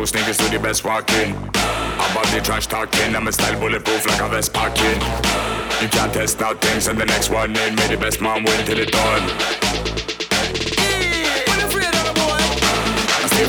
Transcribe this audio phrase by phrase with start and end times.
[0.00, 1.36] New sneakers to the best walking.
[1.36, 4.96] About the trash talking, I'm a style bulletproof like a vest packing.
[5.82, 8.64] You can't test out things, and the next one in, may the best man win
[8.64, 9.28] till it done.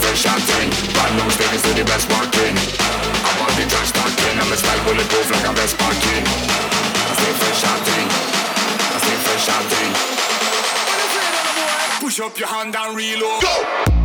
[0.00, 0.72] Fresh and thing.
[0.96, 2.56] Brand new sneakers to the best walking.
[3.28, 6.24] About the trash talking, I'm a style bulletproof like a vest packing.
[6.24, 8.08] I stay fresh and thing.
[8.88, 9.92] I stay fresh and thing.
[12.00, 13.42] Push up your hand and reload.
[13.42, 13.97] Go!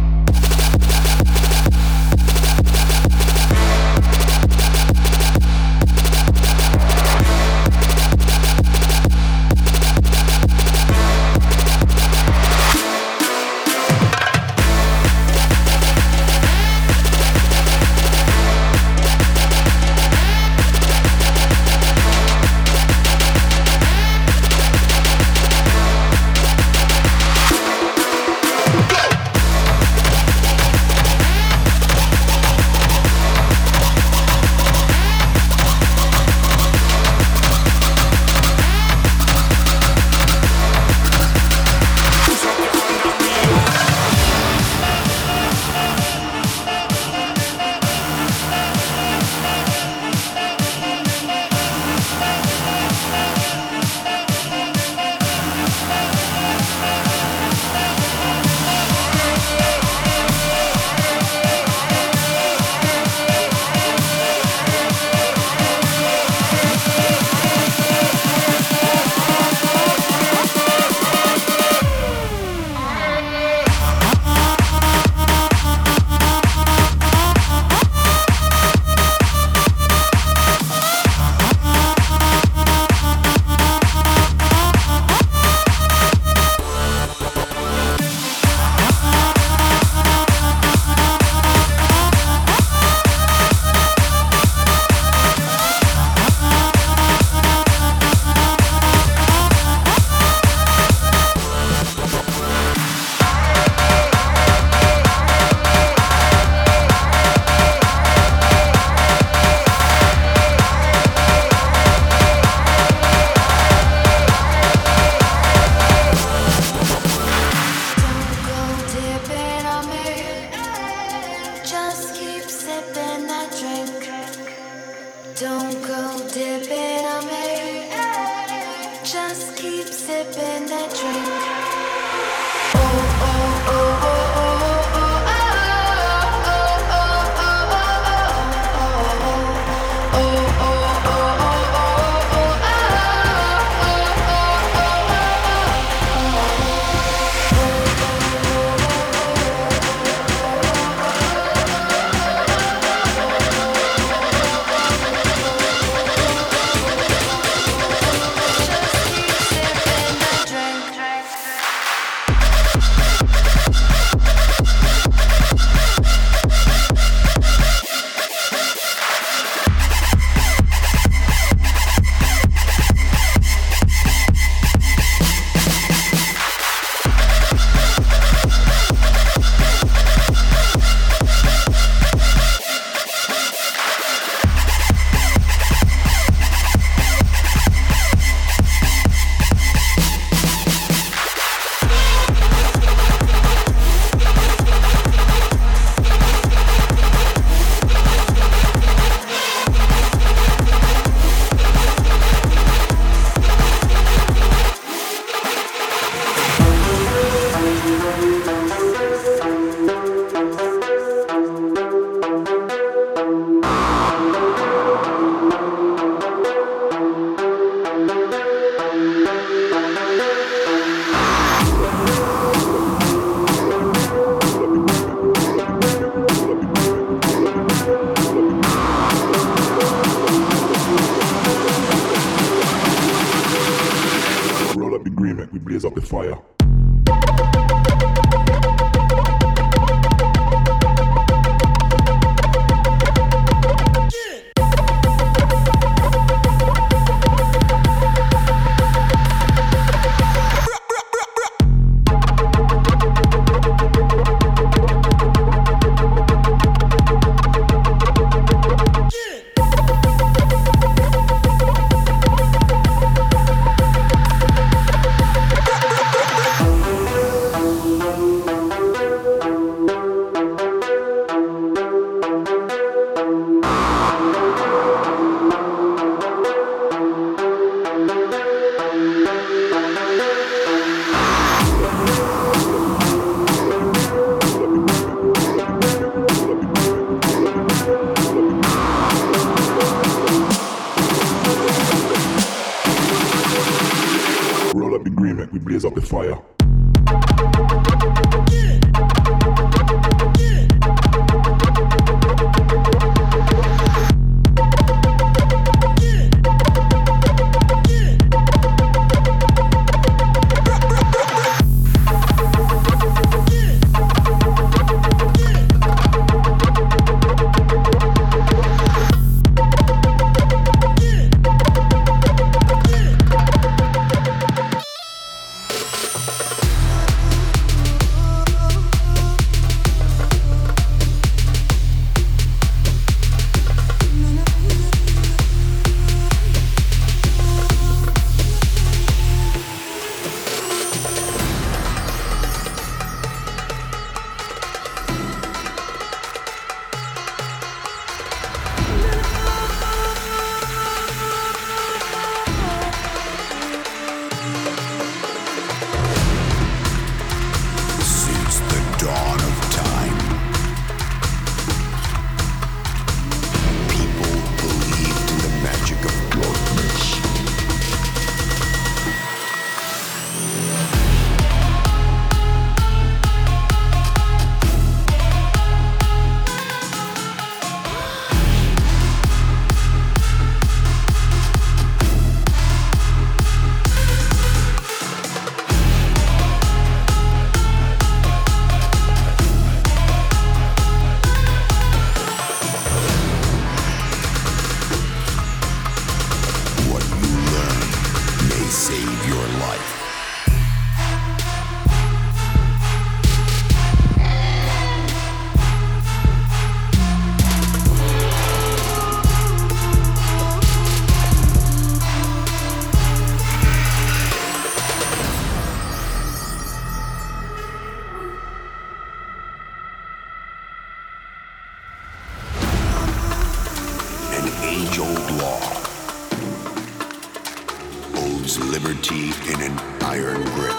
[428.43, 430.75] Holds liberty in an iron grip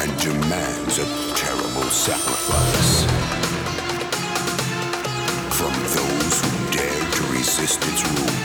[0.00, 1.06] and demands a
[1.36, 3.04] terrible sacrifice
[5.54, 8.38] from those who dare to resist its rule.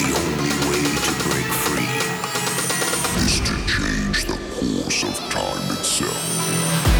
[0.00, 1.94] The only way to break free
[3.26, 6.91] is to change the course of time itself.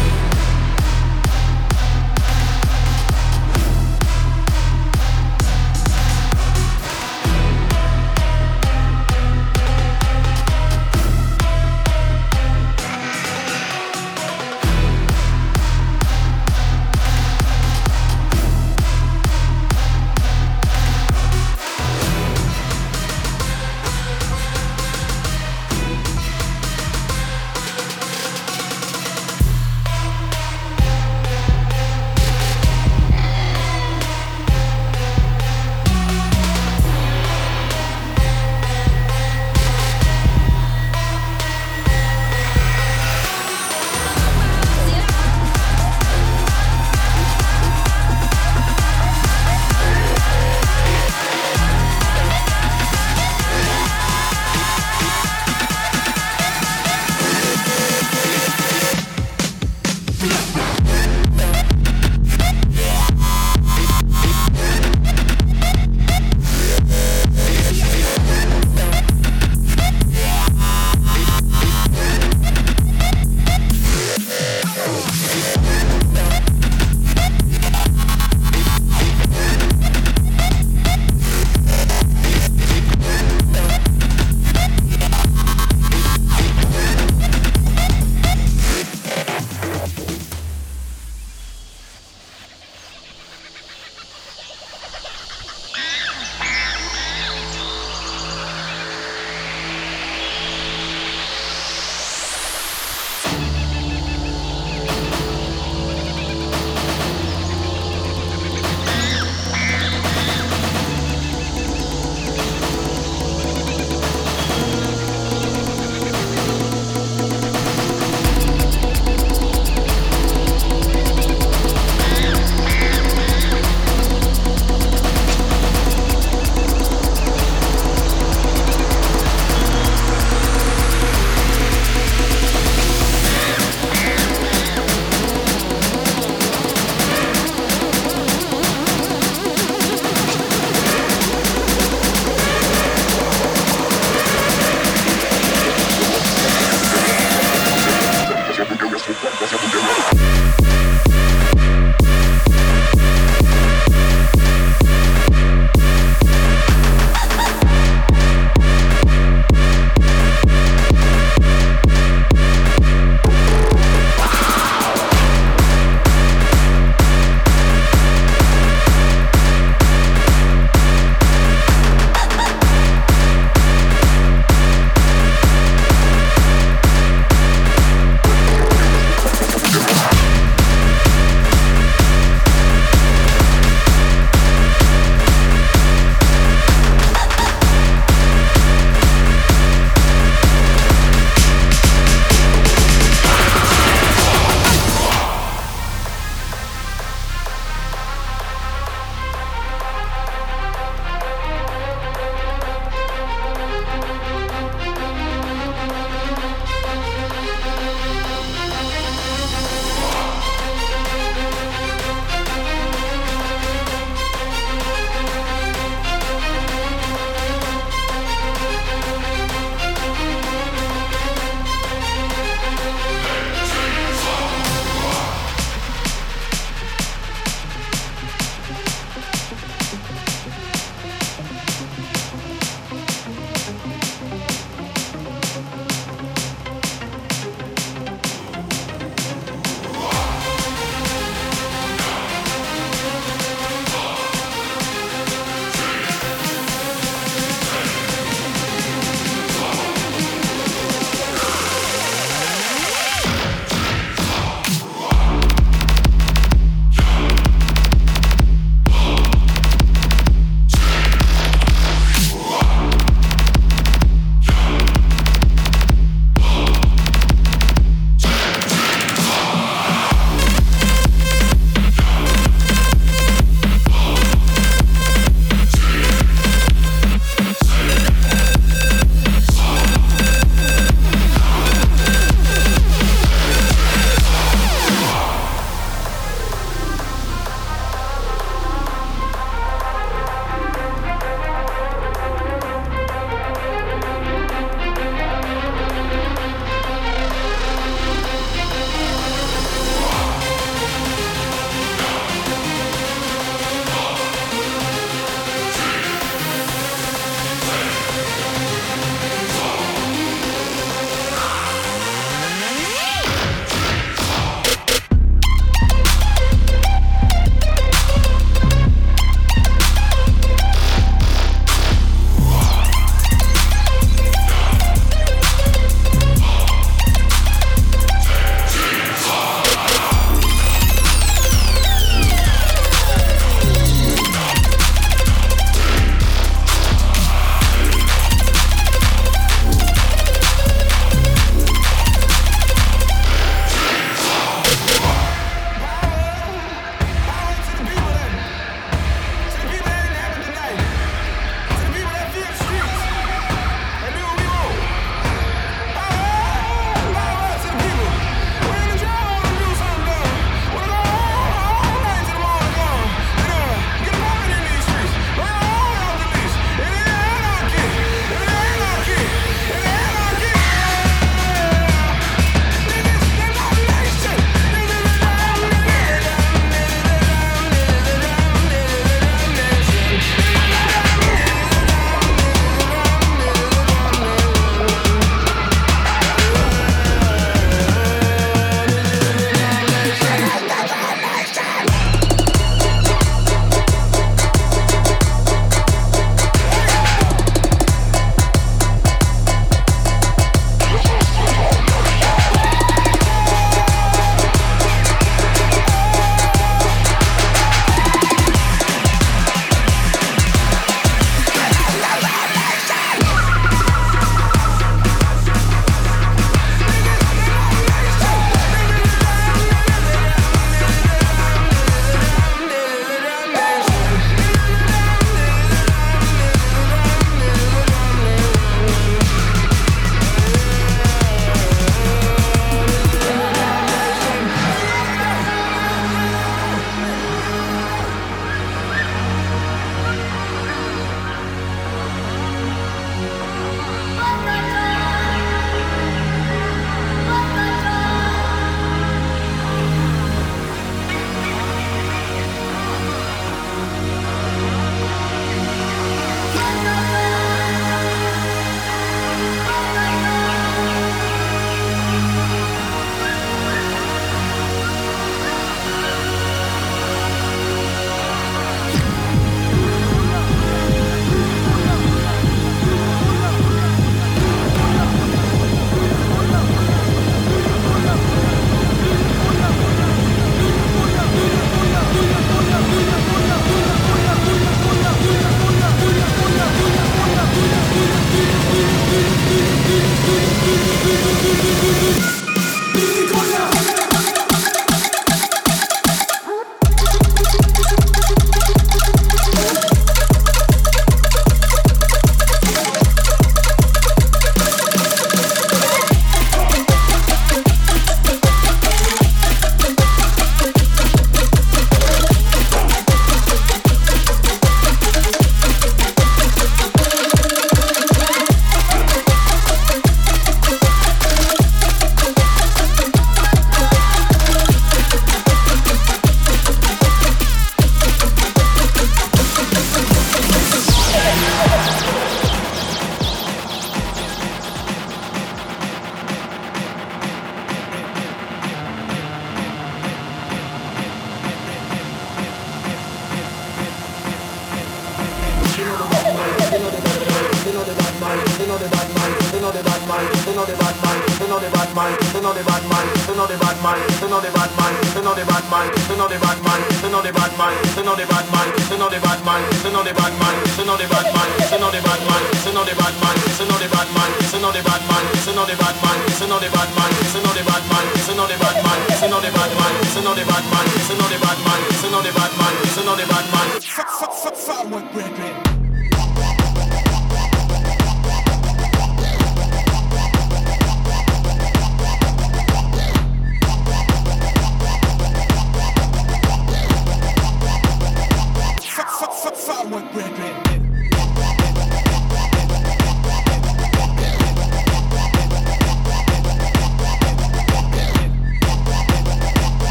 [575.11, 575.82] brethren.